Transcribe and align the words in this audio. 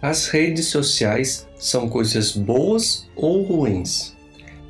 As 0.00 0.28
redes 0.28 0.66
sociais 0.66 1.48
são 1.56 1.88
coisas 1.88 2.30
boas 2.30 3.08
ou 3.16 3.42
ruins? 3.42 4.16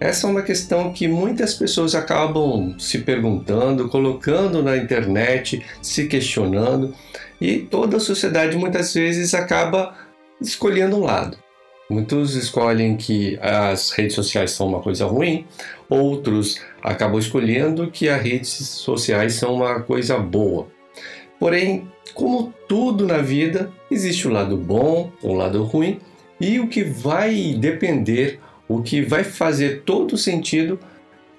Essa 0.01 0.27
é 0.27 0.31
uma 0.31 0.43
questão 0.43 0.91
que 0.91 1.07
muitas 1.07 1.55
pessoas 1.55 1.95
acabam 1.95 2.75
se 2.79 2.99
perguntando, 3.01 3.91
colocando 3.91 4.63
na 4.63 4.77
internet, 4.77 5.63
se 5.83 6.07
questionando, 6.07 6.95
e 7.39 7.59
toda 7.59 7.99
a 7.99 8.01
sociedade 8.01 8.57
muitas 8.57 8.95
vezes 8.95 9.35
acaba 9.35 9.95
escolhendo 10.41 10.97
um 10.97 11.05
lado. 11.05 11.37
Muitos 11.91 12.35
escolhem 12.35 12.97
que 12.97 13.39
as 13.43 13.91
redes 13.91 14.15
sociais 14.15 14.53
são 14.53 14.69
uma 14.69 14.81
coisa 14.81 15.05
ruim, 15.05 15.47
outros 15.91 16.59
acabam 16.83 17.19
escolhendo 17.19 17.91
que 17.91 18.09
as 18.09 18.23
redes 18.23 18.49
sociais 18.49 19.35
são 19.35 19.57
uma 19.57 19.81
coisa 19.81 20.17
boa. 20.17 20.69
Porém, 21.39 21.87
como 22.15 22.53
tudo 22.69 23.07
na 23.07 23.19
vida, 23.19 23.71
existe 23.91 24.27
o 24.27 24.31
lado 24.31 24.57
bom, 24.57 25.13
o 25.23 25.33
lado 25.33 25.63
ruim, 25.65 26.01
e 26.41 26.61
o 26.61 26.69
que 26.69 26.85
vai 26.85 27.55
depender, 27.59 28.39
o 28.69 28.83
que 28.83 29.03
vai 29.03 29.25
fazer 29.25 29.83
todo 29.85 30.17
sentido 30.17 30.79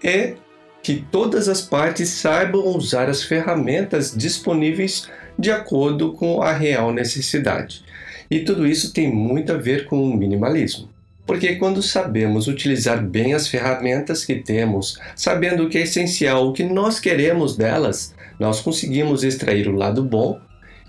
é 0.03 0.35
que 0.81 1.05
todas 1.11 1.47
as 1.47 1.61
partes 1.61 2.09
saibam 2.09 2.75
usar 2.75 3.09
as 3.09 3.23
ferramentas 3.23 4.15
disponíveis 4.15 5.09
de 5.37 5.51
acordo 5.51 6.13
com 6.13 6.41
a 6.41 6.51
real 6.51 6.91
necessidade. 6.93 7.83
E 8.29 8.39
tudo 8.39 8.67
isso 8.67 8.93
tem 8.93 9.11
muito 9.11 9.51
a 9.51 9.57
ver 9.57 9.85
com 9.85 10.01
o 10.03 10.15
minimalismo. 10.15 10.89
Porque 11.25 11.55
quando 11.55 11.81
sabemos 11.83 12.47
utilizar 12.47 13.05
bem 13.05 13.33
as 13.33 13.47
ferramentas 13.47 14.25
que 14.25 14.35
temos, 14.35 14.99
sabendo 15.15 15.63
o 15.63 15.69
que 15.69 15.77
é 15.77 15.81
essencial, 15.81 16.47
o 16.47 16.53
que 16.53 16.63
nós 16.63 16.99
queremos 16.99 17.55
delas, 17.55 18.15
nós 18.39 18.61
conseguimos 18.61 19.23
extrair 19.23 19.67
o 19.67 19.75
lado 19.75 20.03
bom 20.03 20.39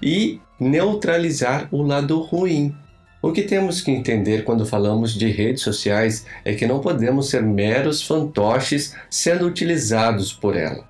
e 0.03 0.41
neutralizar 0.59 1.69
o 1.71 1.83
lado 1.83 2.21
ruim. 2.21 2.75
O 3.23 3.33
que 3.33 3.43
temos 3.43 3.81
que 3.83 3.91
entender 3.91 4.45
quando 4.45 4.65
falamos 4.65 5.15
de 5.15 5.31
redes 5.31 5.63
sociais 5.63 6.25
é 6.45 6.55
que 6.55 6.67
não 6.67 6.81
podemos 6.81 7.29
ser 7.29 7.43
meros 7.43 8.03
fantoches 8.03 8.95
sendo 9.11 9.47
utilizados 9.47 10.33
por 10.33 10.57
ela. 10.57 10.89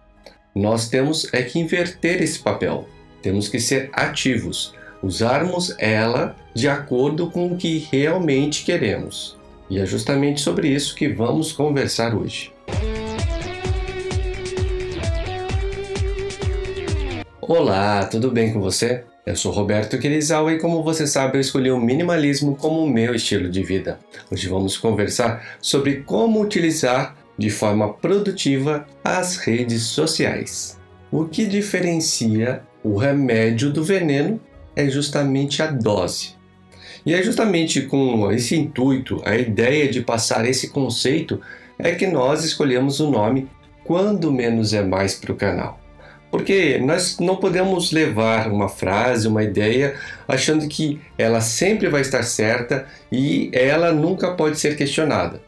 Nós 0.54 0.88
temos 0.88 1.32
é 1.32 1.42
que 1.42 1.58
inverter 1.58 2.22
esse 2.22 2.38
papel. 2.38 2.88
Temos 3.22 3.48
que 3.48 3.58
ser 3.58 3.90
ativos, 3.92 4.74
usarmos 5.02 5.74
ela 5.78 6.36
de 6.54 6.68
acordo 6.68 7.30
com 7.30 7.48
o 7.48 7.56
que 7.56 7.78
realmente 7.90 8.64
queremos. 8.64 9.36
E 9.68 9.78
é 9.78 9.86
justamente 9.86 10.40
sobre 10.40 10.68
isso 10.68 10.94
que 10.94 11.08
vamos 11.08 11.52
conversar 11.52 12.14
hoje. 12.14 12.52
Olá, 17.52 18.06
tudo 18.06 18.30
bem 18.30 18.52
com 18.52 18.60
você? 18.60 19.02
Eu 19.26 19.34
sou 19.34 19.50
Roberto 19.50 19.98
Querizal 19.98 20.48
e 20.52 20.60
como 20.60 20.84
você 20.84 21.04
sabe, 21.04 21.36
eu 21.36 21.40
escolhi 21.40 21.68
o 21.68 21.80
minimalismo 21.80 22.54
como 22.54 22.88
meu 22.88 23.12
estilo 23.12 23.50
de 23.50 23.60
vida. 23.64 23.98
Hoje 24.30 24.46
vamos 24.46 24.78
conversar 24.78 25.58
sobre 25.60 25.96
como 26.02 26.40
utilizar 26.40 27.16
de 27.36 27.50
forma 27.50 27.92
produtiva 27.92 28.86
as 29.02 29.36
redes 29.36 29.82
sociais. 29.82 30.78
O 31.10 31.24
que 31.24 31.44
diferencia 31.44 32.62
o 32.84 32.96
remédio 32.96 33.72
do 33.72 33.82
veneno 33.82 34.40
é 34.76 34.88
justamente 34.88 35.60
a 35.60 35.66
dose. 35.66 36.36
E 37.04 37.12
é 37.12 37.20
justamente 37.20 37.82
com 37.82 38.30
esse 38.30 38.54
intuito, 38.54 39.20
a 39.24 39.34
ideia 39.34 39.90
de 39.90 40.02
passar 40.02 40.48
esse 40.48 40.68
conceito, 40.68 41.40
é 41.80 41.96
que 41.96 42.06
nós 42.06 42.44
escolhemos 42.44 43.00
o 43.00 43.10
nome 43.10 43.48
Quando 43.82 44.32
Menos 44.32 44.72
é 44.72 44.84
Mais 44.84 45.16
para 45.16 45.32
o 45.32 45.36
canal. 45.36 45.80
Porque 46.30 46.78
nós 46.78 47.18
não 47.18 47.36
podemos 47.36 47.90
levar 47.90 48.48
uma 48.48 48.68
frase, 48.68 49.26
uma 49.26 49.42
ideia, 49.42 49.96
achando 50.28 50.68
que 50.68 51.00
ela 51.18 51.40
sempre 51.40 51.88
vai 51.88 52.02
estar 52.02 52.22
certa 52.22 52.86
e 53.10 53.50
ela 53.52 53.92
nunca 53.92 54.32
pode 54.32 54.58
ser 54.58 54.76
questionada. 54.76 55.42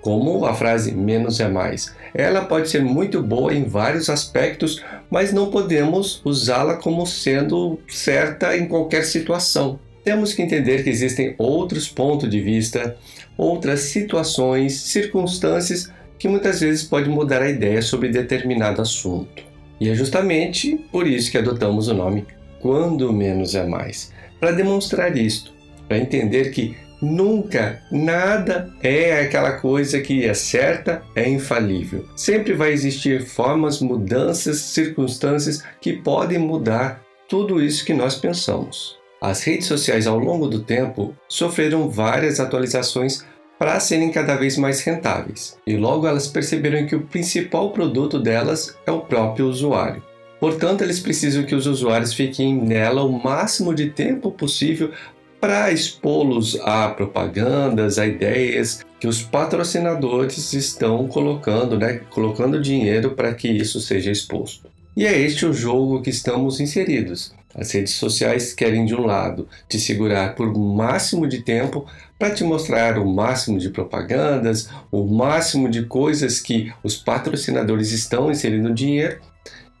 Como 0.00 0.46
a 0.46 0.54
frase 0.54 0.92
menos 0.92 1.40
é 1.40 1.48
mais. 1.48 1.94
Ela 2.14 2.44
pode 2.44 2.70
ser 2.70 2.82
muito 2.82 3.22
boa 3.22 3.52
em 3.52 3.64
vários 3.64 4.08
aspectos, 4.08 4.82
mas 5.10 5.32
não 5.32 5.50
podemos 5.50 6.22
usá-la 6.24 6.76
como 6.76 7.06
sendo 7.06 7.78
certa 7.88 8.56
em 8.56 8.66
qualquer 8.66 9.04
situação. 9.04 9.78
Temos 10.02 10.32
que 10.32 10.42
entender 10.42 10.82
que 10.82 10.90
existem 10.90 11.34
outros 11.36 11.88
pontos 11.88 12.30
de 12.30 12.40
vista, 12.40 12.96
outras 13.36 13.80
situações, 13.80 14.80
circunstâncias 14.80 15.92
que 16.18 16.28
muitas 16.28 16.60
vezes 16.60 16.82
podem 16.82 17.10
mudar 17.10 17.42
a 17.42 17.50
ideia 17.50 17.82
sobre 17.82 18.08
determinado 18.08 18.80
assunto. 18.80 19.49
E 19.80 19.88
é 19.88 19.94
justamente 19.94 20.76
por 20.92 21.06
isso 21.06 21.30
que 21.30 21.38
adotamos 21.38 21.88
o 21.88 21.94
nome 21.94 22.26
Quando 22.60 23.12
Menos 23.12 23.54
é 23.54 23.64
Mais 23.64 24.12
para 24.38 24.52
demonstrar 24.52 25.16
isto, 25.16 25.52
para 25.88 25.98
entender 25.98 26.50
que 26.50 26.76
nunca 27.00 27.82
nada 27.90 28.72
é 28.82 29.20
aquela 29.20 29.52
coisa 29.52 30.00
que 30.00 30.24
é 30.24 30.34
certa, 30.34 31.02
é 31.14 31.28
infalível. 31.28 32.06
Sempre 32.16 32.54
vai 32.54 32.72
existir 32.72 33.24
formas, 33.26 33.80
mudanças, 33.80 34.58
circunstâncias 34.58 35.62
que 35.80 35.94
podem 35.94 36.38
mudar 36.38 37.02
tudo 37.28 37.62
isso 37.62 37.84
que 37.84 37.94
nós 37.94 38.16
pensamos. 38.16 38.98
As 39.20 39.42
redes 39.44 39.66
sociais 39.66 40.06
ao 40.06 40.18
longo 40.18 40.48
do 40.48 40.60
tempo 40.60 41.14
sofreram 41.28 41.90
várias 41.90 42.40
atualizações 42.40 43.24
para 43.60 43.78
serem 43.78 44.10
cada 44.10 44.36
vez 44.36 44.56
mais 44.56 44.80
rentáveis, 44.80 45.58
e 45.66 45.76
logo 45.76 46.06
elas 46.06 46.26
perceberam 46.26 46.86
que 46.86 46.96
o 46.96 47.02
principal 47.02 47.72
produto 47.72 48.18
delas 48.18 48.74
é 48.86 48.90
o 48.90 49.02
próprio 49.02 49.46
usuário. 49.46 50.02
Portanto, 50.40 50.80
eles 50.80 50.98
precisam 50.98 51.42
que 51.42 51.54
os 51.54 51.66
usuários 51.66 52.14
fiquem 52.14 52.54
nela 52.54 53.04
o 53.04 53.22
máximo 53.22 53.74
de 53.74 53.90
tempo 53.90 54.30
possível 54.30 54.90
para 55.38 55.70
expô-los 55.70 56.58
a 56.60 56.88
propagandas, 56.88 57.98
a 57.98 58.06
ideias 58.06 58.82
que 58.98 59.06
os 59.06 59.22
patrocinadores 59.22 60.54
estão 60.54 61.06
colocando, 61.06 61.78
né, 61.78 62.00
colocando 62.08 62.62
dinheiro 62.62 63.10
para 63.10 63.34
que 63.34 63.48
isso 63.48 63.78
seja 63.78 64.10
exposto. 64.10 64.70
E 64.96 65.06
é 65.06 65.18
este 65.18 65.44
o 65.44 65.52
jogo 65.52 66.00
que 66.00 66.08
estamos 66.08 66.60
inseridos. 66.60 67.34
As 67.54 67.72
redes 67.72 67.94
sociais 67.94 68.52
querem, 68.52 68.84
de 68.84 68.94
um 68.94 69.04
lado, 69.04 69.48
te 69.68 69.78
segurar 69.78 70.34
por 70.34 70.48
um 70.48 70.74
máximo 70.74 71.26
de 71.26 71.42
tempo 71.42 71.84
para 72.18 72.30
te 72.30 72.44
mostrar 72.44 72.98
o 72.98 73.06
máximo 73.06 73.58
de 73.58 73.70
propagandas, 73.70 74.68
o 74.90 75.04
máximo 75.04 75.68
de 75.68 75.84
coisas 75.84 76.40
que 76.40 76.72
os 76.82 76.96
patrocinadores 76.96 77.90
estão 77.92 78.30
inserindo 78.30 78.72
dinheiro, 78.72 79.18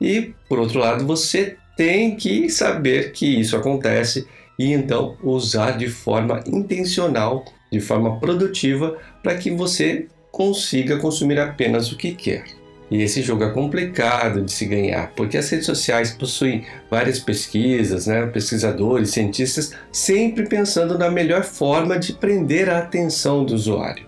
e, 0.00 0.34
por 0.48 0.58
outro 0.58 0.80
lado, 0.80 1.06
você 1.06 1.56
tem 1.76 2.16
que 2.16 2.48
saber 2.48 3.12
que 3.12 3.26
isso 3.26 3.56
acontece 3.56 4.26
e 4.58 4.72
então 4.72 5.16
usar 5.22 5.72
de 5.72 5.88
forma 5.88 6.42
intencional, 6.46 7.44
de 7.70 7.80
forma 7.80 8.18
produtiva, 8.18 8.98
para 9.22 9.36
que 9.36 9.50
você 9.50 10.06
consiga 10.30 10.98
consumir 10.98 11.38
apenas 11.38 11.92
o 11.92 11.96
que 11.96 12.12
quer. 12.14 12.59
E 12.90 13.02
esse 13.02 13.22
jogo 13.22 13.44
é 13.44 13.50
complicado 13.50 14.42
de 14.42 14.50
se 14.50 14.66
ganhar, 14.66 15.12
porque 15.14 15.38
as 15.38 15.48
redes 15.48 15.66
sociais 15.66 16.10
possuem 16.10 16.66
várias 16.90 17.20
pesquisas, 17.20 18.06
né? 18.06 18.26
pesquisadores, 18.26 19.10
cientistas, 19.10 19.72
sempre 19.92 20.48
pensando 20.48 20.98
na 20.98 21.08
melhor 21.08 21.44
forma 21.44 21.98
de 21.98 22.12
prender 22.12 22.68
a 22.68 22.78
atenção 22.78 23.44
do 23.44 23.54
usuário. 23.54 24.06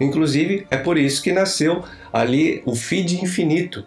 Inclusive, 0.00 0.66
é 0.70 0.76
por 0.76 0.98
isso 0.98 1.22
que 1.22 1.30
nasceu 1.30 1.84
ali 2.12 2.62
o 2.66 2.74
feed 2.74 3.22
infinito, 3.22 3.84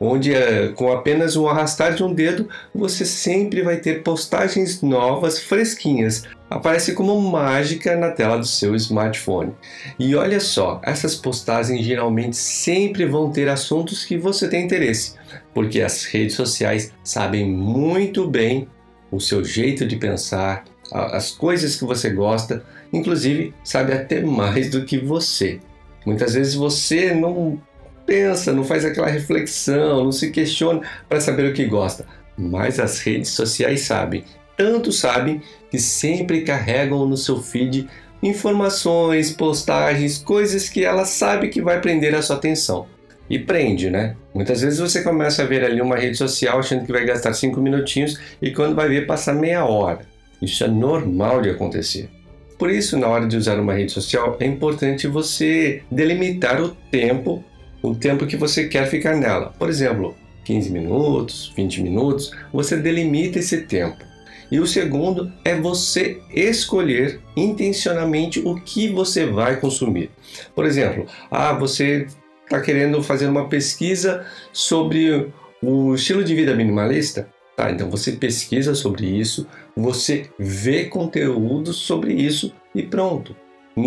onde 0.00 0.34
é, 0.34 0.68
com 0.68 0.92
apenas 0.92 1.36
o 1.36 1.48
arrastar 1.48 1.94
de 1.94 2.02
um 2.02 2.12
dedo 2.12 2.48
você 2.74 3.04
sempre 3.04 3.62
vai 3.62 3.76
ter 3.76 4.02
postagens 4.02 4.82
novas, 4.82 5.38
fresquinhas. 5.38 6.24
Aparece 6.50 6.94
como 6.94 7.20
mágica 7.20 7.96
na 7.96 8.10
tela 8.10 8.38
do 8.38 8.46
seu 8.46 8.74
smartphone. 8.74 9.52
E 9.98 10.14
olha 10.14 10.40
só, 10.40 10.80
essas 10.82 11.14
postagens 11.14 11.84
geralmente 11.84 12.36
sempre 12.36 13.04
vão 13.04 13.30
ter 13.30 13.48
assuntos 13.48 14.04
que 14.04 14.16
você 14.16 14.48
tem 14.48 14.64
interesse, 14.64 15.14
porque 15.52 15.82
as 15.82 16.04
redes 16.04 16.34
sociais 16.34 16.92
sabem 17.04 17.46
muito 17.46 18.26
bem 18.26 18.66
o 19.10 19.20
seu 19.20 19.44
jeito 19.44 19.86
de 19.86 19.96
pensar, 19.96 20.64
as 20.92 21.30
coisas 21.30 21.76
que 21.76 21.84
você 21.84 22.10
gosta, 22.10 22.64
inclusive 22.92 23.54
sabe 23.62 23.92
até 23.92 24.22
mais 24.22 24.70
do 24.70 24.84
que 24.84 24.98
você. 24.98 25.60
Muitas 26.06 26.34
vezes 26.34 26.54
você 26.54 27.12
não 27.12 27.60
pensa, 28.06 28.52
não 28.52 28.64
faz 28.64 28.84
aquela 28.86 29.08
reflexão, 29.08 30.04
não 30.04 30.12
se 30.12 30.30
questiona 30.30 30.80
para 31.08 31.20
saber 31.20 31.50
o 31.50 31.52
que 31.52 31.66
gosta. 31.66 32.06
Mas 32.36 32.80
as 32.80 33.00
redes 33.00 33.30
sociais 33.30 33.82
sabem, 33.82 34.24
tanto 34.58 34.90
sabem 34.90 35.40
que 35.70 35.78
sempre 35.78 36.42
carregam 36.42 37.06
no 37.06 37.16
seu 37.16 37.40
feed 37.40 37.88
informações, 38.20 39.30
postagens, 39.30 40.18
coisas 40.18 40.68
que 40.68 40.84
ela 40.84 41.04
sabe 41.04 41.48
que 41.48 41.62
vai 41.62 41.80
prender 41.80 42.14
a 42.16 42.20
sua 42.20 42.36
atenção. 42.36 42.86
E 43.30 43.38
prende, 43.38 43.88
né? 43.88 44.16
Muitas 44.34 44.60
vezes 44.60 44.80
você 44.80 45.02
começa 45.02 45.42
a 45.42 45.46
ver 45.46 45.64
ali 45.64 45.80
uma 45.80 45.96
rede 45.96 46.16
social 46.16 46.58
achando 46.58 46.84
que 46.84 46.92
vai 46.92 47.04
gastar 47.04 47.32
cinco 47.34 47.60
minutinhos 47.60 48.18
e 48.42 48.50
quando 48.50 48.74
vai 48.74 48.88
ver 48.88 49.06
passa 49.06 49.32
meia 49.32 49.64
hora. 49.64 50.00
Isso 50.42 50.64
é 50.64 50.68
normal 50.68 51.40
de 51.42 51.50
acontecer. 51.50 52.10
Por 52.58 52.70
isso, 52.70 52.98
na 52.98 53.06
hora 53.06 53.28
de 53.28 53.36
usar 53.36 53.60
uma 53.60 53.74
rede 53.74 53.92
social, 53.92 54.36
é 54.40 54.46
importante 54.46 55.06
você 55.06 55.82
delimitar 55.90 56.60
o 56.60 56.70
tempo 56.90 57.44
o 57.80 57.94
tempo 57.94 58.26
que 58.26 58.36
você 58.36 58.66
quer 58.66 58.88
ficar 58.88 59.16
nela. 59.16 59.54
Por 59.56 59.68
exemplo, 59.68 60.16
15 60.44 60.70
minutos, 60.70 61.52
20 61.56 61.82
minutos, 61.82 62.32
você 62.52 62.76
delimita 62.76 63.38
esse 63.38 63.62
tempo. 63.62 64.07
E 64.50 64.58
o 64.60 64.66
segundo 64.66 65.32
é 65.44 65.54
você 65.54 66.20
escolher 66.30 67.20
intencionalmente 67.36 68.40
o 68.40 68.54
que 68.54 68.88
você 68.88 69.26
vai 69.26 69.60
consumir. 69.60 70.10
Por 70.54 70.64
exemplo, 70.64 71.06
ah, 71.30 71.52
você 71.52 72.06
está 72.44 72.60
querendo 72.60 73.02
fazer 73.02 73.26
uma 73.26 73.48
pesquisa 73.48 74.24
sobre 74.52 75.30
o 75.62 75.94
estilo 75.94 76.24
de 76.24 76.34
vida 76.34 76.54
minimalista. 76.54 77.28
Tá, 77.56 77.72
então 77.72 77.90
você 77.90 78.12
pesquisa 78.12 78.72
sobre 78.72 79.04
isso, 79.06 79.44
você 79.76 80.30
vê 80.38 80.84
conteúdo 80.84 81.72
sobre 81.72 82.14
isso 82.14 82.52
e 82.72 82.84
pronto. 82.84 83.34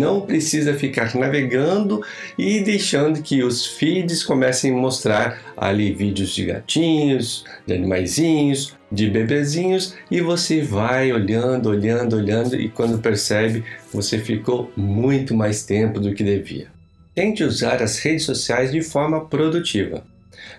Não 0.00 0.22
precisa 0.22 0.72
ficar 0.72 1.14
navegando 1.14 2.02
e 2.38 2.60
deixando 2.60 3.22
que 3.22 3.42
os 3.42 3.66
feeds 3.66 4.24
comecem 4.24 4.72
a 4.72 4.76
mostrar 4.76 5.52
ali 5.56 5.92
vídeos 5.92 6.34
de 6.34 6.46
gatinhos, 6.46 7.44
de 7.66 7.74
animaizinhos, 7.74 8.74
de 8.90 9.10
bebezinhos 9.10 9.94
e 10.10 10.20
você 10.20 10.62
vai 10.62 11.12
olhando, 11.12 11.68
olhando, 11.68 12.16
olhando 12.16 12.56
e 12.56 12.70
quando 12.70 12.98
percebe, 12.98 13.64
você 13.92 14.18
ficou 14.18 14.70
muito 14.76 15.34
mais 15.34 15.64
tempo 15.64 16.00
do 16.00 16.14
que 16.14 16.24
devia. 16.24 16.68
Tente 17.14 17.44
usar 17.44 17.82
as 17.82 17.98
redes 17.98 18.24
sociais 18.24 18.72
de 18.72 18.82
forma 18.82 19.26
produtiva. 19.26 20.02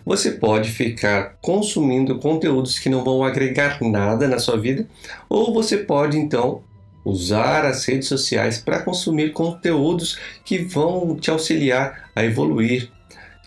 Você 0.05 0.31
pode 0.31 0.69
ficar 0.69 1.37
consumindo 1.41 2.19
conteúdos 2.19 2.77
que 2.77 2.89
não 2.89 3.03
vão 3.03 3.23
agregar 3.23 3.79
nada 3.81 4.27
na 4.27 4.37
sua 4.37 4.57
vida, 4.57 4.87
ou 5.27 5.51
você 5.53 5.77
pode 5.77 6.17
então 6.17 6.61
usar 7.03 7.65
as 7.65 7.85
redes 7.85 8.07
sociais 8.07 8.57
para 8.57 8.81
consumir 8.81 9.31
conteúdos 9.31 10.17
que 10.45 10.59
vão 10.59 11.15
te 11.15 11.29
auxiliar 11.29 12.09
a 12.15 12.23
evoluir, 12.23 12.89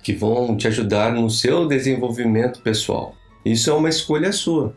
que 0.02 0.12
vão 0.12 0.56
te 0.56 0.68
ajudar 0.68 1.12
no 1.12 1.28
seu 1.30 1.66
desenvolvimento 1.66 2.60
pessoal. 2.60 3.14
Isso 3.44 3.70
é 3.70 3.72
uma 3.72 3.88
escolha 3.88 4.32
sua. 4.32 4.74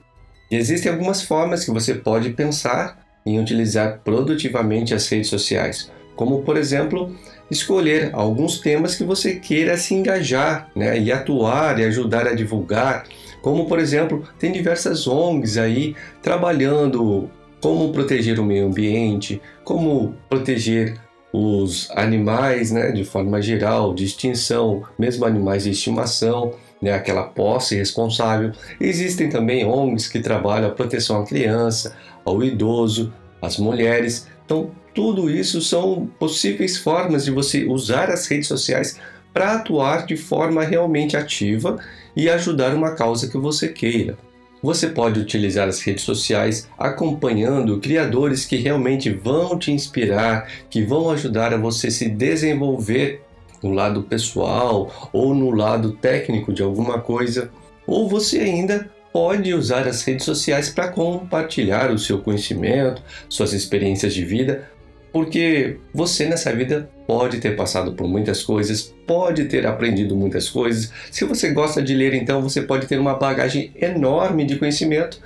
E 0.49 0.55
existem 0.55 0.91
algumas 0.91 1.21
formas 1.21 1.63
que 1.63 1.71
você 1.71 1.93
pode 1.93 2.31
pensar 2.31 3.05
em 3.25 3.39
utilizar 3.39 3.99
produtivamente 4.03 4.93
as 4.93 5.07
redes 5.07 5.29
sociais, 5.29 5.91
como 6.15 6.41
por 6.41 6.57
exemplo, 6.57 7.15
escolher 7.51 8.09
alguns 8.13 8.59
temas 8.59 8.95
que 8.95 9.03
você 9.03 9.35
queira 9.35 9.77
se 9.77 9.93
engajar, 9.93 10.69
né, 10.75 10.99
e 10.99 11.11
atuar 11.11 11.79
e 11.79 11.85
ajudar 11.85 12.27
a 12.27 12.33
divulgar, 12.33 13.05
como 13.41 13.67
por 13.67 13.79
exemplo, 13.79 14.23
tem 14.37 14.51
diversas 14.51 15.07
ONGs 15.07 15.57
aí 15.57 15.95
trabalhando 16.21 17.29
como 17.61 17.91
proteger 17.91 18.39
o 18.39 18.45
meio 18.45 18.67
ambiente, 18.67 19.41
como 19.63 20.15
proteger 20.29 20.99
os 21.31 21.89
animais, 21.91 22.71
né, 22.71 22.91
de 22.91 23.03
forma 23.03 23.41
geral, 23.41 23.93
de 23.93 24.05
extinção, 24.05 24.83
mesmo 24.97 25.25
animais 25.25 25.63
de 25.63 25.71
estimação, 25.71 26.53
né, 26.81 26.93
aquela 26.93 27.23
posse 27.23 27.75
responsável. 27.75 28.51
Existem 28.79 29.29
também 29.29 29.65
ONGs 29.65 30.07
que 30.07 30.19
trabalham 30.19 30.69
a 30.69 30.73
proteção 30.73 31.21
à 31.21 31.25
criança, 31.25 31.95
ao 32.25 32.43
idoso, 32.43 33.13
às 33.41 33.57
mulheres. 33.57 34.27
Então, 34.45 34.71
tudo 34.93 35.29
isso 35.29 35.61
são 35.61 36.09
possíveis 36.19 36.77
formas 36.77 37.25
de 37.25 37.31
você 37.31 37.65
usar 37.65 38.09
as 38.09 38.27
redes 38.27 38.47
sociais 38.47 38.99
para 39.31 39.53
atuar 39.53 40.05
de 40.05 40.17
forma 40.17 40.63
realmente 40.63 41.15
ativa 41.15 41.77
e 42.15 42.29
ajudar 42.29 42.73
uma 42.73 42.95
causa 42.95 43.29
que 43.29 43.37
você 43.37 43.67
queira. 43.67 44.17
Você 44.61 44.87
pode 44.87 45.19
utilizar 45.19 45.69
as 45.69 45.81
redes 45.81 46.03
sociais 46.03 46.67
acompanhando 46.77 47.79
criadores 47.79 48.45
que 48.45 48.57
realmente 48.57 49.09
vão 49.09 49.57
te 49.57 49.71
inspirar, 49.71 50.49
que 50.69 50.81
vão 50.81 51.09
ajudar 51.09 51.53
a 51.53 51.57
você 51.57 51.89
se 51.89 52.09
desenvolver 52.09 53.21
no 53.63 53.71
lado 53.71 54.03
pessoal 54.03 55.09
ou 55.13 55.33
no 55.33 55.51
lado 55.51 55.93
técnico 55.93 56.51
de 56.51 56.61
alguma 56.61 56.99
coisa. 56.99 57.49
Ou 57.87 58.09
você 58.09 58.39
ainda 58.39 58.89
pode 59.13 59.53
usar 59.53 59.87
as 59.87 60.03
redes 60.03 60.25
sociais 60.25 60.69
para 60.69 60.89
compartilhar 60.89 61.91
o 61.91 61.97
seu 61.97 62.19
conhecimento, 62.19 63.01
suas 63.29 63.53
experiências 63.53 64.13
de 64.13 64.23
vida, 64.25 64.69
porque 65.11 65.77
você 65.93 66.25
nessa 66.25 66.53
vida 66.53 66.89
pode 67.07 67.39
ter 67.39 67.55
passado 67.55 67.93
por 67.93 68.07
muitas 68.07 68.43
coisas, 68.43 68.93
pode 69.07 69.45
ter 69.45 69.65
aprendido 69.65 70.15
muitas 70.15 70.49
coisas. 70.49 70.91
Se 71.11 71.25
você 71.25 71.51
gosta 71.51 71.81
de 71.81 71.93
ler, 71.95 72.13
então 72.13 72.41
você 72.41 72.61
pode 72.61 72.87
ter 72.87 72.99
uma 72.99 73.15
bagagem 73.15 73.71
enorme 73.75 74.45
de 74.45 74.57
conhecimento 74.57 75.19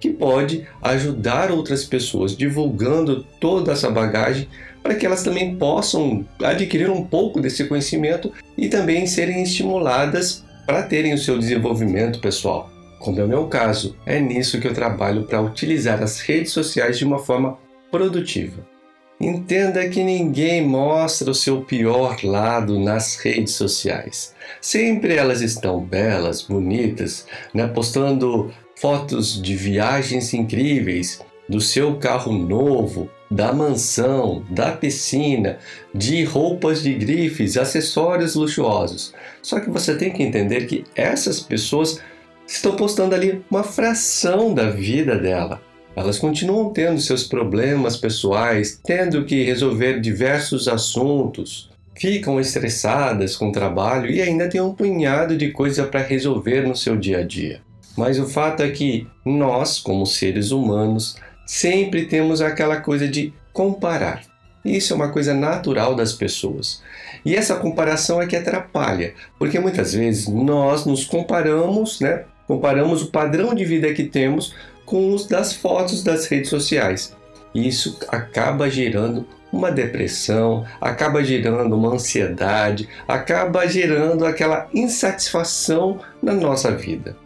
que 0.00 0.10
pode 0.10 0.66
ajudar 0.82 1.50
outras 1.50 1.84
pessoas 1.84 2.36
divulgando 2.36 3.24
toda 3.40 3.72
essa 3.72 3.90
bagagem 3.90 4.48
para 4.82 4.94
que 4.94 5.04
elas 5.04 5.22
também 5.22 5.56
possam 5.56 6.24
adquirir 6.42 6.90
um 6.90 7.04
pouco 7.04 7.40
desse 7.40 7.64
conhecimento 7.64 8.32
e 8.56 8.68
também 8.68 9.06
serem 9.06 9.42
estimuladas 9.42 10.44
para 10.64 10.82
terem 10.82 11.12
o 11.12 11.18
seu 11.18 11.38
desenvolvimento 11.38 12.20
pessoal. 12.20 12.70
Como 12.98 13.20
é 13.20 13.24
o 13.24 13.28
meu 13.28 13.46
caso, 13.46 13.96
é 14.06 14.20
nisso 14.20 14.60
que 14.60 14.66
eu 14.66 14.74
trabalho 14.74 15.24
para 15.24 15.40
utilizar 15.40 16.02
as 16.02 16.20
redes 16.20 16.52
sociais 16.52 16.98
de 16.98 17.04
uma 17.04 17.18
forma 17.18 17.58
produtiva. 17.90 18.75
Entenda 19.18 19.88
que 19.88 20.04
ninguém 20.04 20.66
mostra 20.66 21.30
o 21.30 21.34
seu 21.34 21.62
pior 21.62 22.22
lado 22.22 22.78
nas 22.78 23.16
redes 23.16 23.54
sociais. 23.54 24.34
Sempre 24.60 25.16
elas 25.16 25.40
estão 25.40 25.80
belas, 25.80 26.42
bonitas, 26.42 27.26
né? 27.54 27.66
postando 27.66 28.52
fotos 28.78 29.40
de 29.40 29.56
viagens 29.56 30.34
incríveis, 30.34 31.20
do 31.48 31.62
seu 31.62 31.96
carro 31.96 32.32
novo, 32.32 33.08
da 33.30 33.52
mansão, 33.52 34.44
da 34.50 34.72
piscina, 34.72 35.58
de 35.94 36.22
roupas 36.24 36.82
de 36.82 36.92
grifes, 36.92 37.56
acessórios 37.56 38.34
luxuosos. 38.34 39.14
Só 39.40 39.60
que 39.60 39.70
você 39.70 39.96
tem 39.96 40.12
que 40.12 40.22
entender 40.22 40.66
que 40.66 40.84
essas 40.94 41.40
pessoas 41.40 42.00
estão 42.46 42.76
postando 42.76 43.14
ali 43.14 43.42
uma 43.50 43.62
fração 43.62 44.52
da 44.52 44.70
vida 44.70 45.16
dela. 45.16 45.62
Elas 45.96 46.18
continuam 46.18 46.74
tendo 46.74 47.00
seus 47.00 47.24
problemas 47.24 47.96
pessoais, 47.96 48.78
tendo 48.84 49.24
que 49.24 49.42
resolver 49.42 49.98
diversos 49.98 50.68
assuntos, 50.68 51.70
ficam 51.94 52.38
estressadas 52.38 53.34
com 53.34 53.48
o 53.48 53.52
trabalho 53.52 54.10
e 54.10 54.20
ainda 54.20 54.46
tem 54.46 54.60
um 54.60 54.74
punhado 54.74 55.38
de 55.38 55.50
coisa 55.50 55.84
para 55.84 56.02
resolver 56.02 56.68
no 56.68 56.76
seu 56.76 56.98
dia 56.98 57.20
a 57.20 57.22
dia. 57.22 57.62
Mas 57.96 58.18
o 58.18 58.28
fato 58.28 58.62
é 58.62 58.68
que 58.68 59.06
nós, 59.24 59.78
como 59.78 60.04
seres 60.04 60.50
humanos, 60.50 61.16
sempre 61.46 62.04
temos 62.04 62.42
aquela 62.42 62.76
coisa 62.76 63.08
de 63.08 63.32
comparar. 63.50 64.20
Isso 64.62 64.92
é 64.92 64.96
uma 64.96 65.10
coisa 65.10 65.32
natural 65.32 65.94
das 65.94 66.12
pessoas. 66.12 66.82
E 67.24 67.34
essa 67.34 67.56
comparação 67.56 68.20
é 68.20 68.26
que 68.26 68.36
atrapalha, 68.36 69.14
porque 69.38 69.58
muitas 69.58 69.94
vezes 69.94 70.28
nós 70.28 70.84
nos 70.84 71.04
comparamos, 71.04 72.00
né? 72.00 72.24
Comparamos 72.46 73.02
o 73.02 73.10
padrão 73.10 73.54
de 73.54 73.64
vida 73.64 73.92
que 73.94 74.04
temos 74.04 74.54
com 74.86 75.12
os 75.12 75.26
das 75.26 75.52
fotos 75.52 76.02
das 76.02 76.26
redes 76.26 76.48
sociais. 76.48 77.14
Isso 77.54 77.98
acaba 78.08 78.70
gerando 78.70 79.26
uma 79.52 79.70
depressão, 79.70 80.64
acaba 80.80 81.24
gerando 81.24 81.74
uma 81.74 81.94
ansiedade, 81.94 82.88
acaba 83.06 83.66
gerando 83.66 84.24
aquela 84.24 84.68
insatisfação 84.72 85.98
na 86.22 86.32
nossa 86.32 86.70
vida. 86.70 87.16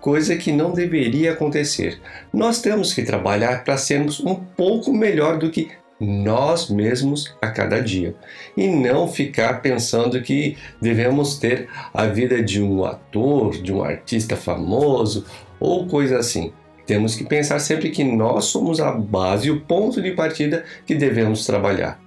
Coisa 0.00 0.36
que 0.36 0.52
não 0.52 0.72
deveria 0.72 1.32
acontecer. 1.32 2.00
Nós 2.32 2.60
temos 2.60 2.92
que 2.92 3.02
trabalhar 3.02 3.64
para 3.64 3.78
sermos 3.78 4.20
um 4.20 4.34
pouco 4.34 4.92
melhor 4.92 5.38
do 5.38 5.50
que 5.50 5.70
nós 5.98 6.68
mesmos 6.68 7.34
a 7.40 7.48
cada 7.48 7.80
dia 7.80 8.14
e 8.56 8.66
não 8.68 9.08
ficar 9.08 9.62
pensando 9.62 10.20
que 10.20 10.56
devemos 10.80 11.38
ter 11.38 11.68
a 11.92 12.06
vida 12.06 12.42
de 12.42 12.60
um 12.60 12.84
ator, 12.84 13.52
de 13.52 13.72
um 13.72 13.82
artista 13.82 14.36
famoso 14.36 15.24
ou 15.58 15.86
coisa 15.86 16.18
assim. 16.18 16.52
Temos 16.86 17.14
que 17.14 17.24
pensar 17.24 17.58
sempre 17.58 17.90
que 17.90 18.04
nós 18.04 18.46
somos 18.46 18.80
a 18.80 18.92
base 18.92 19.48
e 19.48 19.50
o 19.50 19.60
ponto 19.60 20.02
de 20.02 20.10
partida 20.12 20.64
que 20.86 20.94
devemos 20.94 21.46
trabalhar. 21.46 22.00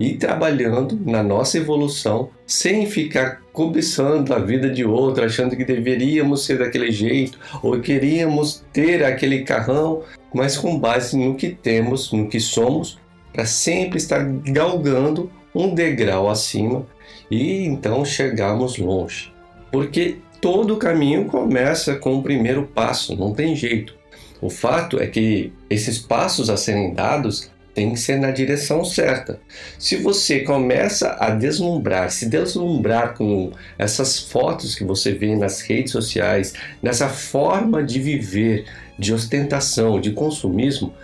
E 0.00 0.14
trabalhando 0.14 0.98
na 1.04 1.22
nossa 1.22 1.58
evolução 1.58 2.30
sem 2.46 2.86
ficar 2.86 3.42
cobiçando 3.52 4.34
a 4.34 4.38
vida 4.38 4.68
de 4.68 4.84
outro, 4.84 5.24
achando 5.24 5.56
que 5.56 5.64
deveríamos 5.64 6.44
ser 6.44 6.58
daquele 6.58 6.90
jeito 6.90 7.38
ou 7.62 7.78
queríamos 7.80 8.64
ter 8.72 9.04
aquele 9.04 9.42
carrão, 9.42 10.02
mas 10.34 10.56
com 10.56 10.78
base 10.78 11.16
no 11.16 11.36
que 11.36 11.50
temos, 11.50 12.10
no 12.12 12.28
que 12.28 12.40
somos, 12.40 12.98
para 13.32 13.46
sempre 13.46 13.98
estar 13.98 14.24
galgando 14.24 15.30
um 15.54 15.72
degrau 15.72 16.28
acima 16.28 16.84
e 17.30 17.64
então 17.64 18.04
chegarmos 18.04 18.78
longe. 18.78 19.32
Porque 19.70 20.16
todo 20.40 20.76
caminho 20.76 21.26
começa 21.26 21.94
com 21.96 22.16
o 22.16 22.22
primeiro 22.22 22.64
passo, 22.64 23.16
não 23.16 23.32
tem 23.32 23.54
jeito. 23.54 23.94
O 24.40 24.50
fato 24.50 25.00
é 25.00 25.06
que 25.06 25.52
esses 25.70 25.98
passos 25.98 26.50
a 26.50 26.56
serem 26.56 26.92
dados 26.92 27.50
têm 27.74 27.92
que 27.92 27.98
ser 27.98 28.18
na 28.18 28.30
direção 28.30 28.84
certa. 28.84 29.40
Se 29.78 29.96
você 29.96 30.40
começa 30.40 31.16
a 31.18 31.30
deslumbrar, 31.30 32.10
se 32.10 32.26
deslumbrar 32.26 33.14
com 33.14 33.52
essas 33.76 34.20
fotos 34.20 34.74
que 34.74 34.84
você 34.84 35.12
vê 35.12 35.34
nas 35.34 35.60
redes 35.60 35.92
sociais, 35.92 36.54
nessa 36.82 37.08
forma 37.08 37.82
de 37.82 37.98
viver, 37.98 38.64
de 38.98 39.12
ostentação, 39.12 40.00
de 40.00 40.12
consumismo, 40.12 40.94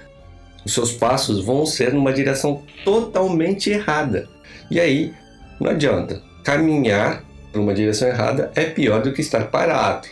os 0.65 0.73
seus 0.73 0.93
passos 0.93 1.45
vão 1.45 1.67
ser 1.67 1.93
numa 1.93 2.13
direção 2.13 2.63
totalmente 2.85 3.71
errada. 3.71 4.29
E 4.71 4.79
aí, 4.79 5.13
não 5.59 5.71
adianta. 5.71 6.23
Caminhar 6.45 7.25
para 7.51 7.61
uma 7.61 7.75
direção 7.75 8.09
errada 8.09 8.53
é 8.55 8.65
pior 8.65 9.03
do 9.03 9.13
que 9.13 9.21
estar 9.21 9.51
parado. 9.51 10.09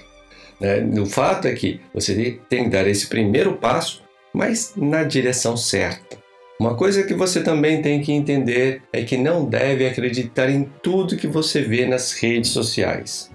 Né? 0.61 0.81
O 1.01 1.07
fato 1.07 1.47
é 1.47 1.55
que 1.55 1.81
você 1.95 2.39
tem 2.49 2.65
que 2.65 2.71
dar 2.71 2.87
esse 2.87 3.07
primeiro 3.07 3.55
passo, 3.55 4.03
mas 4.33 4.73
na 4.77 5.05
direção 5.05 5.57
certa. 5.57 6.19
Uma 6.61 6.75
coisa 6.75 7.05
que 7.05 7.15
você 7.15 7.41
também 7.41 7.81
tem 7.81 8.01
que 8.01 8.11
entender 8.11 8.83
é 8.93 9.05
que 9.05 9.17
não 9.17 9.45
deve 9.45 9.87
acreditar 9.87 10.51
em 10.51 10.69
tudo 10.83 11.17
que 11.17 11.29
você 11.29 11.63
vê 11.63 11.87
nas 11.87 12.13
redes 12.13 12.51
sociais. 12.51 13.31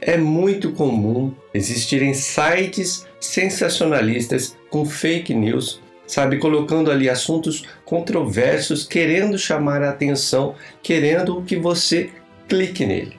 É 0.00 0.16
muito 0.16 0.70
comum 0.72 1.34
existirem 1.52 2.14
sites 2.14 3.06
sensacionalistas 3.18 4.56
com 4.70 4.84
fake 4.84 5.34
news, 5.34 5.82
sabe, 6.06 6.38
colocando 6.38 6.92
ali 6.92 7.08
assuntos 7.08 7.64
controversos, 7.84 8.86
querendo 8.86 9.36
chamar 9.36 9.82
a 9.82 9.90
atenção, 9.90 10.54
querendo 10.80 11.42
que 11.42 11.56
você 11.56 12.10
clique 12.48 12.86
nele. 12.86 13.18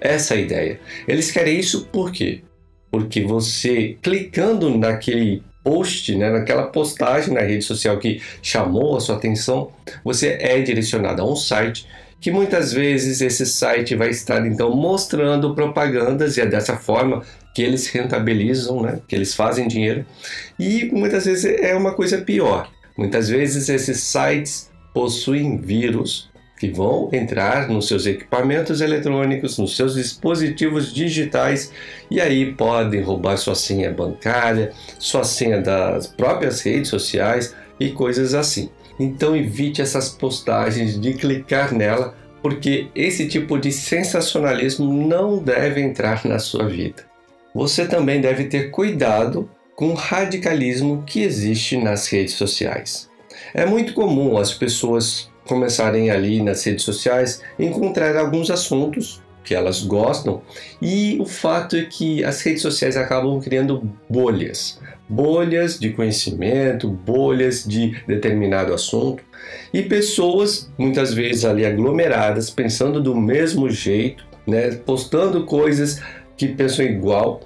Essa 0.00 0.34
é 0.34 0.38
a 0.38 0.40
ideia. 0.40 0.80
Eles 1.08 1.32
querem 1.32 1.58
isso 1.58 1.86
por 1.86 2.12
quê? 2.12 2.42
Porque 2.94 3.22
você 3.22 3.98
clicando 4.00 4.70
naquele 4.78 5.42
post, 5.64 6.14
né, 6.14 6.30
naquela 6.30 6.68
postagem 6.68 7.34
na 7.34 7.40
rede 7.40 7.64
social 7.64 7.98
que 7.98 8.22
chamou 8.40 8.96
a 8.96 9.00
sua 9.00 9.16
atenção, 9.16 9.72
você 10.04 10.38
é 10.40 10.60
direcionado 10.60 11.20
a 11.20 11.24
um 11.28 11.34
site 11.34 11.88
que 12.20 12.30
muitas 12.30 12.72
vezes 12.72 13.20
esse 13.20 13.46
site 13.46 13.96
vai 13.96 14.10
estar 14.10 14.46
então 14.46 14.76
mostrando 14.76 15.56
propagandas 15.56 16.36
e 16.36 16.42
é 16.42 16.46
dessa 16.46 16.76
forma 16.76 17.24
que 17.52 17.62
eles 17.62 17.88
rentabilizam, 17.88 18.80
né, 18.80 19.00
que 19.08 19.16
eles 19.16 19.34
fazem 19.34 19.66
dinheiro. 19.66 20.06
E 20.56 20.88
muitas 20.92 21.24
vezes 21.24 21.46
é 21.46 21.74
uma 21.74 21.94
coisa 21.94 22.18
pior. 22.18 22.70
Muitas 22.96 23.28
vezes 23.28 23.68
esses 23.68 24.04
sites 24.04 24.70
possuem 24.94 25.58
vírus 25.58 26.30
que 26.58 26.70
vão 26.70 27.08
entrar 27.12 27.68
nos 27.68 27.88
seus 27.88 28.06
equipamentos 28.06 28.80
eletrônicos, 28.80 29.58
nos 29.58 29.76
seus 29.76 29.94
dispositivos 29.94 30.92
digitais 30.92 31.72
e 32.10 32.20
aí 32.20 32.52
podem 32.52 33.02
roubar 33.02 33.36
sua 33.36 33.54
senha 33.54 33.90
bancária, 33.90 34.72
sua 34.98 35.24
senha 35.24 35.60
das 35.60 36.06
próprias 36.06 36.60
redes 36.62 36.88
sociais 36.88 37.54
e 37.78 37.90
coisas 37.90 38.34
assim. 38.34 38.70
Então 38.98 39.36
evite 39.36 39.82
essas 39.82 40.08
postagens 40.08 41.00
de 41.00 41.14
clicar 41.14 41.74
nela, 41.74 42.14
porque 42.40 42.88
esse 42.94 43.26
tipo 43.26 43.58
de 43.58 43.72
sensacionalismo 43.72 44.92
não 45.06 45.38
deve 45.38 45.80
entrar 45.80 46.24
na 46.24 46.38
sua 46.38 46.66
vida. 46.66 47.04
Você 47.54 47.86
também 47.86 48.20
deve 48.20 48.44
ter 48.44 48.70
cuidado 48.70 49.48
com 49.74 49.88
o 49.88 49.94
radicalismo 49.94 51.02
que 51.04 51.22
existe 51.22 51.76
nas 51.76 52.08
redes 52.08 52.34
sociais. 52.34 53.08
É 53.52 53.66
muito 53.66 53.92
comum 53.94 54.36
as 54.36 54.52
pessoas 54.52 55.28
começarem 55.46 56.10
ali 56.10 56.42
nas 56.42 56.64
redes 56.64 56.84
sociais 56.84 57.42
encontrar 57.58 58.16
alguns 58.16 58.50
assuntos 58.50 59.22
que 59.44 59.54
elas 59.54 59.82
gostam. 59.82 60.42
E 60.80 61.18
o 61.20 61.26
fato 61.26 61.76
é 61.76 61.84
que 61.84 62.24
as 62.24 62.40
redes 62.42 62.62
sociais 62.62 62.96
acabam 62.96 63.40
criando 63.40 63.82
bolhas, 64.08 64.80
bolhas 65.08 65.78
de 65.78 65.90
conhecimento, 65.90 66.88
bolhas 66.88 67.62
de 67.62 68.02
determinado 68.06 68.72
assunto. 68.72 69.22
E 69.72 69.82
pessoas 69.82 70.70
muitas 70.78 71.12
vezes 71.12 71.44
ali 71.44 71.66
aglomeradas 71.66 72.48
pensando 72.50 73.02
do 73.02 73.14
mesmo 73.14 73.68
jeito, 73.68 74.26
né, 74.46 74.70
postando 74.76 75.44
coisas 75.44 76.00
que 76.36 76.48
pensam 76.48 76.84
igual, 76.84 77.42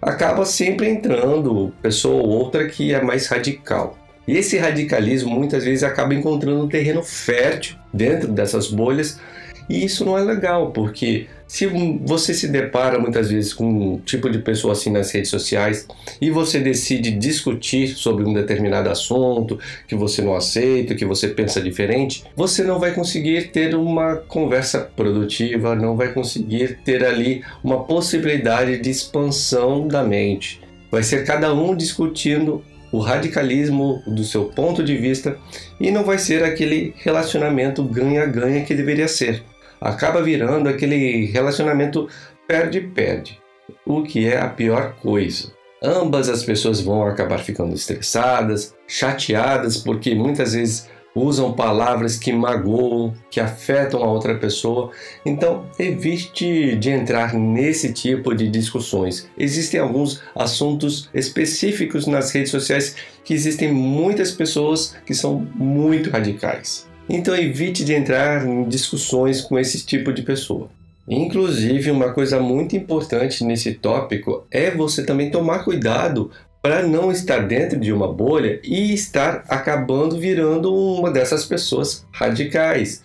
acaba 0.00 0.44
sempre 0.44 0.88
entrando 0.88 1.72
pessoa 1.80 2.22
ou 2.22 2.28
outra 2.28 2.68
que 2.68 2.92
é 2.92 3.02
mais 3.02 3.26
radical. 3.26 3.98
E 4.26 4.36
esse 4.36 4.56
radicalismo 4.58 5.30
muitas 5.30 5.64
vezes 5.64 5.82
acaba 5.82 6.14
encontrando 6.14 6.64
um 6.64 6.68
terreno 6.68 7.02
fértil 7.02 7.76
dentro 7.92 8.28
dessas 8.28 8.68
bolhas, 8.68 9.20
e 9.68 9.84
isso 9.84 10.04
não 10.04 10.18
é 10.18 10.22
legal, 10.22 10.72
porque 10.72 11.26
se 11.46 11.66
você 12.04 12.34
se 12.34 12.48
depara 12.48 12.98
muitas 12.98 13.30
vezes 13.30 13.54
com 13.54 13.64
um 13.66 13.98
tipo 13.98 14.28
de 14.28 14.38
pessoa 14.38 14.72
assim 14.72 14.90
nas 14.90 15.10
redes 15.10 15.30
sociais 15.30 15.86
e 16.20 16.30
você 16.30 16.58
decide 16.58 17.10
discutir 17.12 17.88
sobre 17.88 18.24
um 18.24 18.34
determinado 18.34 18.90
assunto 18.90 19.58
que 19.88 19.94
você 19.94 20.20
não 20.20 20.34
aceita, 20.34 20.94
que 20.94 21.04
você 21.04 21.28
pensa 21.28 21.62
diferente, 21.62 22.24
você 22.36 22.62
não 22.62 22.78
vai 22.78 22.92
conseguir 22.92 23.52
ter 23.52 23.74
uma 23.74 24.16
conversa 24.16 24.80
produtiva, 24.80 25.74
não 25.74 25.96
vai 25.96 26.12
conseguir 26.12 26.80
ter 26.84 27.04
ali 27.04 27.42
uma 27.62 27.84
possibilidade 27.84 28.78
de 28.78 28.90
expansão 28.90 29.88
da 29.88 30.02
mente. 30.02 30.60
Vai 30.90 31.02
ser 31.02 31.24
cada 31.24 31.54
um 31.54 31.74
discutindo 31.74 32.62
o 32.94 33.00
radicalismo 33.00 34.04
do 34.06 34.22
seu 34.22 34.44
ponto 34.44 34.84
de 34.84 34.96
vista 34.96 35.36
e 35.80 35.90
não 35.90 36.04
vai 36.04 36.16
ser 36.16 36.44
aquele 36.44 36.94
relacionamento 36.98 37.82
ganha-ganha 37.82 38.64
que 38.64 38.72
deveria 38.72 39.08
ser. 39.08 39.42
Acaba 39.80 40.22
virando 40.22 40.68
aquele 40.68 41.26
relacionamento 41.26 42.08
perde-perde, 42.46 43.40
o 43.84 44.04
que 44.04 44.28
é 44.28 44.38
a 44.38 44.48
pior 44.48 44.94
coisa. 45.02 45.52
Ambas 45.82 46.28
as 46.28 46.44
pessoas 46.44 46.80
vão 46.80 47.04
acabar 47.04 47.38
ficando 47.40 47.74
estressadas, 47.74 48.76
chateadas, 48.86 49.76
porque 49.76 50.14
muitas 50.14 50.52
vezes 50.52 50.88
usam 51.14 51.52
palavras 51.52 52.16
que 52.16 52.32
magoam, 52.32 53.14
que 53.30 53.38
afetam 53.40 54.02
a 54.02 54.10
outra 54.10 54.34
pessoa. 54.34 54.90
Então, 55.24 55.66
evite 55.78 56.74
de 56.76 56.90
entrar 56.90 57.32
nesse 57.34 57.92
tipo 57.92 58.34
de 58.34 58.48
discussões. 58.48 59.28
Existem 59.38 59.80
alguns 59.80 60.20
assuntos 60.34 61.08
específicos 61.14 62.06
nas 62.06 62.32
redes 62.32 62.50
sociais 62.50 62.96
que 63.24 63.32
existem 63.32 63.72
muitas 63.72 64.32
pessoas 64.32 64.96
que 65.06 65.14
são 65.14 65.46
muito 65.54 66.10
radicais. 66.10 66.86
Então, 67.08 67.36
evite 67.36 67.84
de 67.84 67.94
entrar 67.94 68.46
em 68.46 68.64
discussões 68.64 69.40
com 69.40 69.58
esse 69.58 69.84
tipo 69.84 70.12
de 70.12 70.22
pessoa. 70.22 70.68
Inclusive, 71.06 71.90
uma 71.90 72.12
coisa 72.12 72.40
muito 72.40 72.74
importante 72.74 73.44
nesse 73.44 73.74
tópico 73.74 74.46
é 74.50 74.70
você 74.70 75.04
também 75.04 75.30
tomar 75.30 75.62
cuidado 75.62 76.30
para 76.64 76.82
não 76.82 77.12
estar 77.12 77.40
dentro 77.40 77.78
de 77.78 77.92
uma 77.92 78.10
bolha 78.10 78.58
e 78.64 78.94
estar 78.94 79.44
acabando 79.50 80.18
virando 80.18 80.74
uma 80.74 81.10
dessas 81.10 81.44
pessoas 81.44 82.06
radicais. 82.10 83.04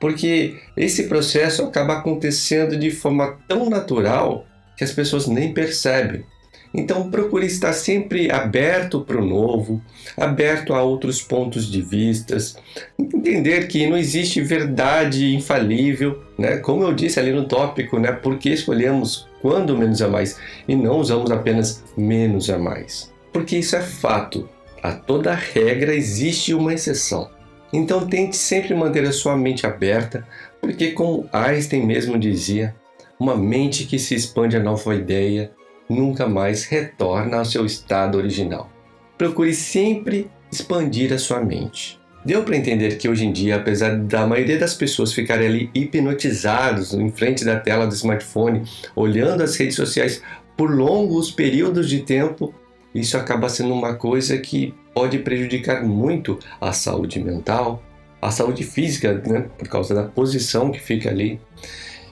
Porque 0.00 0.58
esse 0.76 1.04
processo 1.04 1.62
acaba 1.62 1.98
acontecendo 1.98 2.76
de 2.76 2.90
forma 2.90 3.38
tão 3.46 3.70
natural 3.70 4.44
que 4.76 4.82
as 4.82 4.90
pessoas 4.90 5.28
nem 5.28 5.54
percebem. 5.54 6.24
Então 6.72 7.10
procure 7.10 7.46
estar 7.46 7.72
sempre 7.72 8.30
aberto 8.30 9.00
para 9.00 9.20
o 9.20 9.24
novo, 9.24 9.82
aberto 10.16 10.74
a 10.74 10.82
outros 10.82 11.22
pontos 11.22 11.70
de 11.70 11.80
vistas, 11.80 12.56
entender 12.98 13.66
que 13.68 13.86
não 13.86 13.96
existe 13.96 14.40
verdade 14.40 15.34
infalível, 15.34 16.22
né? 16.38 16.58
Como 16.58 16.82
eu 16.82 16.92
disse 16.92 17.18
ali 17.18 17.32
no 17.32 17.46
tópico, 17.46 17.98
né? 17.98 18.12
Porque 18.12 18.50
escolhemos 18.50 19.26
quando 19.40 19.76
menos 19.76 20.02
a 20.02 20.08
mais 20.08 20.38
e 20.66 20.74
não 20.74 20.98
usamos 20.98 21.30
apenas 21.30 21.82
menos 21.96 22.50
a 22.50 22.58
mais. 22.58 23.12
Porque 23.32 23.56
isso 23.56 23.76
é 23.76 23.80
fato. 23.80 24.48
A 24.82 24.92
toda 24.92 25.34
regra 25.34 25.94
existe 25.94 26.54
uma 26.54 26.72
exceção. 26.72 27.30
Então 27.72 28.06
tente 28.06 28.36
sempre 28.36 28.74
manter 28.74 29.04
a 29.04 29.12
sua 29.12 29.36
mente 29.36 29.66
aberta, 29.66 30.26
porque 30.60 30.92
como 30.92 31.28
Einstein 31.32 31.84
mesmo 31.84 32.18
dizia, 32.18 32.74
uma 33.18 33.36
mente 33.36 33.84
que 33.84 33.98
se 33.98 34.14
expande 34.14 34.56
a 34.56 34.62
nova 34.62 34.94
ideia 34.94 35.50
nunca 35.88 36.26
mais 36.28 36.64
retorna 36.64 37.38
ao 37.38 37.44
seu 37.44 37.64
estado 37.64 38.18
original. 38.18 38.70
Procure 39.16 39.54
sempre 39.54 40.30
expandir 40.50 41.12
a 41.12 41.18
sua 41.18 41.40
mente. 41.40 41.98
Deu 42.24 42.42
para 42.42 42.56
entender 42.56 42.98
que 42.98 43.08
hoje 43.08 43.24
em 43.24 43.32
dia, 43.32 43.56
apesar 43.56 43.96
da 43.96 44.26
maioria 44.26 44.58
das 44.58 44.74
pessoas 44.74 45.12
ficarem 45.12 45.46
ali 45.46 45.70
hipnotizados 45.74 46.92
em 46.92 47.10
frente 47.10 47.44
da 47.44 47.58
tela 47.58 47.86
do 47.86 47.94
smartphone, 47.94 48.64
olhando 48.94 49.42
as 49.42 49.56
redes 49.56 49.76
sociais 49.76 50.22
por 50.56 50.70
longos 50.70 51.30
períodos 51.30 51.88
de 51.88 52.00
tempo, 52.00 52.52
isso 52.94 53.16
acaba 53.16 53.48
sendo 53.48 53.72
uma 53.72 53.94
coisa 53.94 54.36
que 54.38 54.74
pode 54.92 55.18
prejudicar 55.18 55.84
muito 55.84 56.38
a 56.60 56.72
saúde 56.72 57.20
mental, 57.20 57.82
a 58.20 58.30
saúde 58.30 58.64
física, 58.64 59.14
né, 59.26 59.46
por 59.56 59.68
causa 59.68 59.94
da 59.94 60.02
posição 60.02 60.72
que 60.72 60.80
fica 60.80 61.08
ali. 61.08 61.40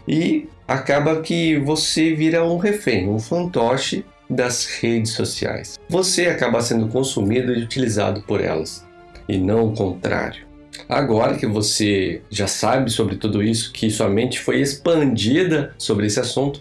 E 0.08 0.48
acaba 0.66 1.20
que 1.20 1.58
você 1.58 2.14
vira 2.14 2.44
um 2.44 2.56
refém, 2.56 3.08
um 3.08 3.18
fantoche 3.18 4.04
das 4.28 4.66
redes 4.80 5.12
sociais. 5.12 5.78
Você 5.88 6.26
acaba 6.26 6.60
sendo 6.60 6.88
consumido 6.88 7.52
e 7.52 7.62
utilizado 7.62 8.22
por 8.22 8.40
elas, 8.40 8.84
e 9.28 9.38
não 9.38 9.68
o 9.68 9.74
contrário. 9.74 10.46
Agora 10.88 11.36
que 11.36 11.46
você 11.46 12.22
já 12.30 12.46
sabe 12.46 12.90
sobre 12.90 13.16
tudo 13.16 13.42
isso, 13.42 13.72
que 13.72 13.90
sua 13.90 14.08
mente 14.08 14.38
foi 14.38 14.60
expandida 14.60 15.74
sobre 15.78 16.06
esse 16.06 16.20
assunto, 16.20 16.60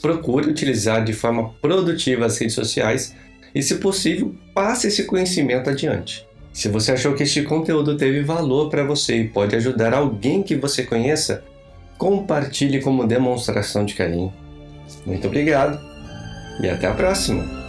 procure 0.00 0.50
utilizar 0.50 1.04
de 1.04 1.12
forma 1.12 1.52
produtiva 1.60 2.26
as 2.26 2.38
redes 2.38 2.54
sociais 2.54 3.14
e, 3.54 3.62
se 3.62 3.76
possível, 3.76 4.34
passe 4.54 4.88
esse 4.88 5.04
conhecimento 5.04 5.70
adiante. 5.70 6.26
Se 6.52 6.68
você 6.68 6.92
achou 6.92 7.14
que 7.14 7.22
este 7.22 7.42
conteúdo 7.42 7.96
teve 7.96 8.20
valor 8.20 8.68
para 8.68 8.84
você 8.84 9.16
e 9.16 9.28
pode 9.28 9.54
ajudar 9.56 9.94
alguém 9.94 10.42
que 10.42 10.56
você 10.56 10.82
conheça, 10.82 11.44
compartilhe 12.02 12.80
como 12.80 13.06
demonstração 13.06 13.84
de 13.84 13.94
carinho. 13.94 14.32
Muito 15.06 15.28
obrigado 15.28 15.78
e 16.60 16.68
até 16.68 16.88
a 16.88 16.94
próxima! 16.94 17.61